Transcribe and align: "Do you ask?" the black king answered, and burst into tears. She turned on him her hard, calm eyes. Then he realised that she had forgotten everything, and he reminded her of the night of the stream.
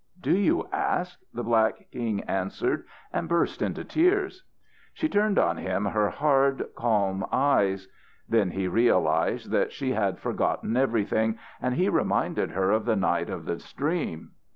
"Do 0.19 0.31
you 0.31 0.67
ask?" 0.71 1.19
the 1.31 1.43
black 1.43 1.91
king 1.91 2.21
answered, 2.23 2.85
and 3.13 3.29
burst 3.29 3.61
into 3.61 3.83
tears. 3.85 4.43
She 4.93 5.07
turned 5.07 5.37
on 5.37 5.57
him 5.57 5.85
her 5.85 6.09
hard, 6.09 6.65
calm 6.73 7.23
eyes. 7.31 7.87
Then 8.27 8.49
he 8.49 8.67
realised 8.67 9.51
that 9.51 9.71
she 9.71 9.91
had 9.91 10.17
forgotten 10.17 10.75
everything, 10.75 11.37
and 11.61 11.75
he 11.75 11.87
reminded 11.87 12.49
her 12.49 12.71
of 12.71 12.85
the 12.85 12.95
night 12.95 13.29
of 13.29 13.45
the 13.45 13.59
stream. 13.59 14.31